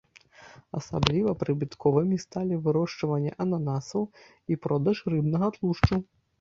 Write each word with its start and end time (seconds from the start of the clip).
Асабліва 0.79 1.33
прыбытковымі 1.43 2.17
сталі 2.25 2.59
вырошчванне 2.69 3.31
ананасаў 3.47 4.03
і 4.11 4.53
продаж 4.67 4.97
рыбнага 5.17 5.47
тлушчу. 5.61 6.05